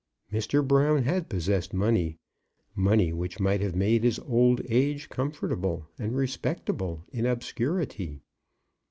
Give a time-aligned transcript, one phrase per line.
[0.33, 0.67] Mr.
[0.67, 2.17] Brown had possessed money,
[2.75, 8.19] money which might have made his old age comfortable and respectable in obscurity.